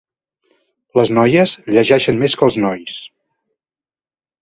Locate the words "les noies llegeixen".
0.99-2.19